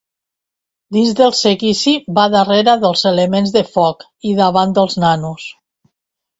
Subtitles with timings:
[0.95, 5.49] Dins del seguici va darrere dels elements de foc i davant dels nanos.